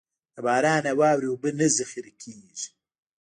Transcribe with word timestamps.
د 0.35 0.37
باران 0.45 0.83
او 0.91 0.97
واورې 1.01 1.27
اوبه 1.31 1.49
نه 1.59 1.65
ذخېره 1.77 2.11
کېږي. 2.21 2.69